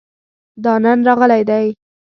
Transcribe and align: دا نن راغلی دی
دا 0.63 0.73
نن 0.83 0.99
راغلی 1.07 1.41
دی 1.49 1.67